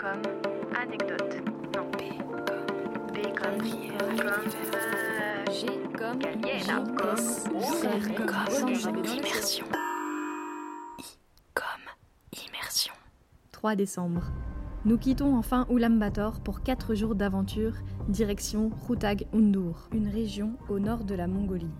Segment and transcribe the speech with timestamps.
[0.00, 0.22] comme
[0.74, 1.36] anecdote.
[1.76, 1.90] Non.
[1.92, 2.64] B comme
[3.12, 5.66] B comme comme euh, G
[5.98, 9.66] comme comme R comme comme immersion.
[10.98, 11.04] I
[11.52, 11.64] comme
[12.32, 12.94] immersion.
[13.52, 14.22] 3 décembre.
[14.86, 17.74] Nous quittons enfin Ulaanbaatar pour 4 jours d'aventure,
[18.08, 21.74] direction Khutag Undur, une région au nord de la Mongolie.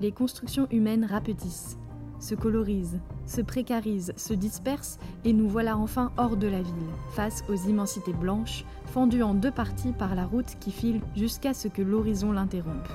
[0.00, 1.76] Les constructions humaines rapetissent,
[2.20, 6.74] se colorisent, se précarisent, se dispersent et nous voilà enfin hors de la ville,
[7.10, 11.68] face aux immensités blanches, fendues en deux parties par la route qui file jusqu'à ce
[11.68, 12.88] que l'horizon l'interrompe.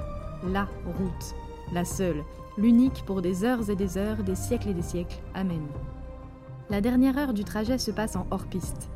[0.47, 1.35] La route,
[1.73, 2.23] la seule,
[2.57, 5.19] l'unique pour des heures et des heures, des siècles et des siècles.
[5.33, 5.65] Amen.
[6.69, 8.89] La dernière heure du trajet se passe en hors-piste.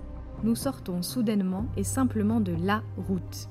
[0.43, 3.49] Nous sortons soudainement et simplement de la route.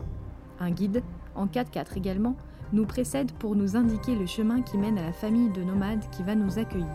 [0.60, 1.02] Un guide,
[1.34, 2.36] en 4x4 également,
[2.72, 6.22] nous précède pour nous indiquer le chemin qui mène à la famille de nomades qui
[6.22, 6.86] va nous accueillir.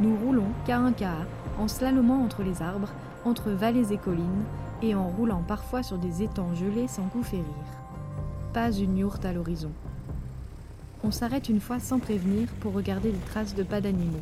[0.00, 0.92] Nous roulons qu'à un
[1.58, 2.90] en slalomant entre les arbres,
[3.24, 4.44] entre vallées et collines,
[4.82, 7.44] et en roulant parfois sur des étangs gelés sans coup férir.
[8.52, 9.70] Pas une yourte à l'horizon.
[11.02, 14.20] On s'arrête une fois sans prévenir pour regarder les traces de pas d'animaux.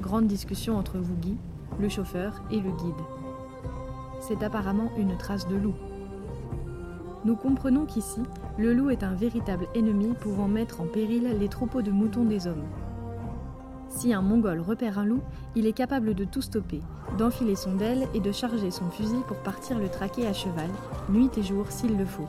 [0.00, 1.38] Grande discussion entre Woogie,
[1.78, 2.94] le chauffeur et le guide.
[4.20, 5.74] C'est apparemment une trace de loup.
[7.24, 8.20] Nous comprenons qu'ici,
[8.58, 12.46] le loup est un véritable ennemi pouvant mettre en péril les troupeaux de moutons des
[12.46, 12.64] hommes.
[13.88, 15.20] Si un Mongol repère un loup,
[15.54, 16.80] il est capable de tout stopper,
[17.16, 20.70] d'enfiler son aile et de charger son fusil pour partir le traquer à cheval,
[21.08, 22.28] nuit et jour s'il le faut.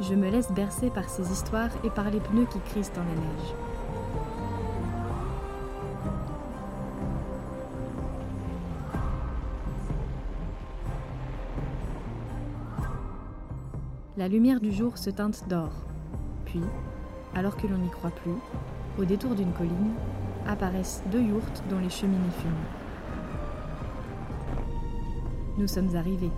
[0.00, 3.14] Je me laisse bercer par ces histoires et par les pneus qui crissent dans la
[3.14, 3.73] neige.
[14.16, 15.72] La lumière du jour se teinte d'or.
[16.44, 16.60] Puis,
[17.34, 18.36] alors que l'on n'y croit plus,
[18.96, 19.92] au détour d'une colline,
[20.46, 22.52] apparaissent deux yourtes dont les cheminées fument.
[25.58, 26.30] Nous sommes arrivés.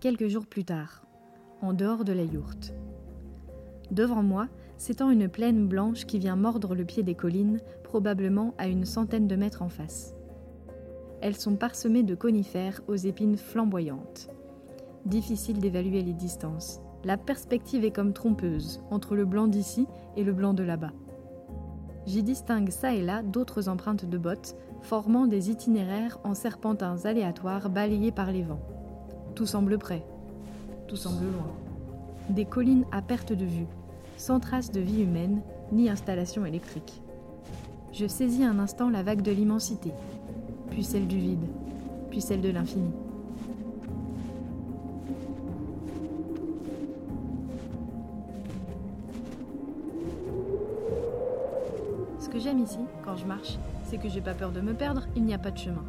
[0.00, 1.02] Quelques jours plus tard,
[1.60, 2.74] en dehors de la yourte.
[3.92, 4.48] Devant moi
[4.78, 9.28] s'étend une plaine blanche qui vient mordre le pied des collines, probablement à une centaine
[9.28, 10.16] de mètres en face.
[11.22, 14.28] Elles sont parsemées de conifères aux épines flamboyantes.
[15.06, 16.80] Difficile d'évaluer les distances.
[17.04, 20.90] La perspective est comme trompeuse entre le blanc d'ici et le blanc de là-bas.
[22.06, 27.70] J'y distingue ça et là d'autres empreintes de bottes, formant des itinéraires en serpentins aléatoires
[27.70, 28.62] balayés par les vents.
[29.36, 30.04] Tout semble près,
[30.88, 31.54] tout semble loin.
[32.30, 33.68] Des collines à perte de vue,
[34.16, 35.40] sans trace de vie humaine
[35.70, 37.00] ni installation électrique.
[37.92, 39.92] Je saisis un instant la vague de l'immensité,
[40.72, 41.44] puis celle du vide,
[42.10, 42.90] puis celle de l'infini.
[52.18, 55.06] Ce que j'aime ici, quand je marche, c'est que j'ai pas peur de me perdre,
[55.14, 55.84] il n'y a pas de chemin.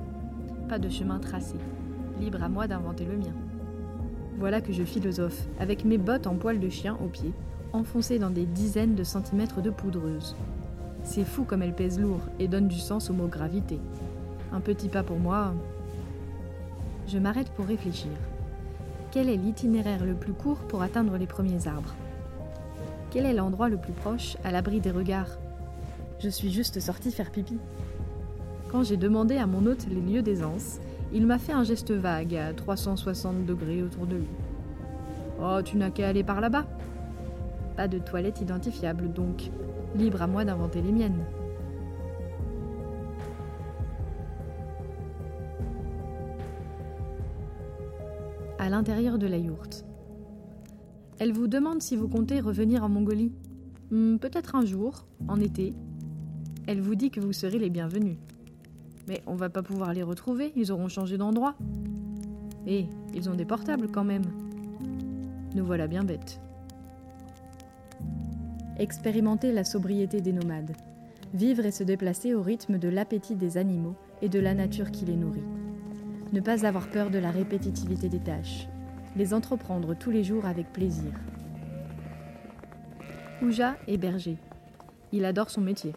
[0.67, 1.55] Pas de chemin tracé.
[2.19, 3.33] Libre à moi d'inventer le mien.
[4.37, 7.33] Voilà que je philosophe, avec mes bottes en poil de chien aux pieds,
[7.71, 10.35] enfoncées dans des dizaines de centimètres de poudreuse.
[11.03, 13.79] C'est fou comme elles pèsent lourd et donnent du sens au mot gravité.
[14.53, 15.53] Un petit pas pour moi.
[17.07, 18.11] Je m'arrête pour réfléchir.
[19.11, 21.95] Quel est l'itinéraire le plus court pour atteindre les premiers arbres?
[23.09, 25.39] Quel est l'endroit le plus proche, à l'abri des regards?
[26.19, 27.57] Je suis juste sortie faire pipi.
[28.71, 30.79] Quand j'ai demandé à mon hôte les lieux d'aisance,
[31.11, 34.29] il m'a fait un geste vague à 360 degrés autour de lui.
[35.41, 36.65] Oh, tu n'as qu'à aller par là-bas.
[37.75, 39.49] Pas de toilette identifiable donc.
[39.95, 41.23] Libre à moi d'inventer les miennes.
[48.63, 49.83] À l'intérieur de la yourte.
[51.19, 53.33] Elle vous demande si vous comptez revenir en Mongolie.
[53.91, 55.73] Hmm, Peut-être un jour, en été.
[56.65, 58.15] Elle vous dit que vous serez les bienvenus.
[59.09, 61.55] Mais on va pas pouvoir les retrouver, ils auront changé d'endroit.
[62.65, 64.23] Et ils ont des portables quand même.
[65.55, 66.39] Nous voilà bien bêtes.
[68.79, 70.71] Expérimenter la sobriété des nomades.
[71.33, 75.03] Vivre et se déplacer au rythme de l'appétit des animaux et de la nature qui
[75.03, 75.43] les nourrit.
[76.31, 78.67] Ne pas avoir peur de la répétitivité des tâches.
[79.15, 81.11] Les entreprendre tous les jours avec plaisir.
[83.41, 84.37] Ouja est berger.
[85.11, 85.93] Il adore son métier.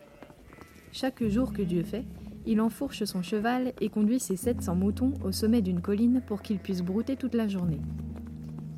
[0.92, 2.04] Chaque jour que Dieu fait,
[2.46, 6.58] il enfourche son cheval et conduit ses 700 moutons au sommet d'une colline pour qu'ils
[6.58, 7.80] puissent brouter toute la journée.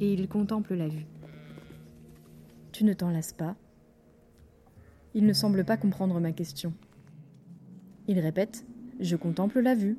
[0.01, 1.07] Et il contemple la vue.
[2.73, 3.57] Tu ne t'en lasses pas
[5.15, 6.73] Il ne semble pas comprendre ma question.
[8.07, 8.65] Il répète
[9.01, 9.99] Je contemple la vue.